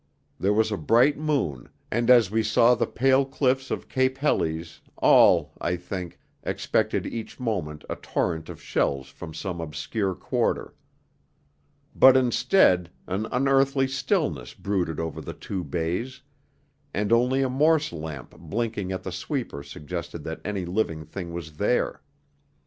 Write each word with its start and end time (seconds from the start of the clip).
There 0.39 0.51
was 0.51 0.71
a 0.71 0.77
bright 0.77 1.15
moon, 1.19 1.69
and 1.91 2.09
as 2.09 2.31
we 2.31 2.41
saw 2.41 2.73
the 2.73 2.87
pale 2.87 3.23
cliffs 3.23 3.69
of 3.69 3.87
Cape 3.87 4.17
Helles, 4.17 4.81
all, 4.97 5.53
I 5.61 5.75
think, 5.75 6.17
expected 6.41 7.05
each 7.05 7.39
moment 7.39 7.83
a 7.87 7.95
torrent 7.97 8.49
of 8.49 8.59
shells 8.59 9.09
from 9.09 9.35
some 9.35 9.61
obscure 9.61 10.15
quarter. 10.15 10.73
But 11.95 12.17
instead 12.17 12.89
an 13.05 13.27
unearthly 13.31 13.87
stillness 13.87 14.55
brooded 14.55 14.99
over 14.99 15.21
the 15.21 15.35
two 15.35 15.63
bays, 15.63 16.23
and 16.95 17.13
only 17.13 17.43
a 17.43 17.47
Morse 17.49 17.93
lamp 17.93 18.35
blinking 18.35 18.91
at 18.91 19.03
the 19.03 19.11
sweeper 19.11 19.61
suggested 19.61 20.23
that 20.23 20.41
any 20.43 20.65
living 20.65 21.05
thing 21.05 21.31
was 21.31 21.57
there. 21.57 22.01